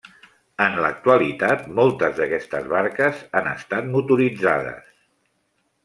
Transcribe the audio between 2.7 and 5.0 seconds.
barques han estat motoritzades.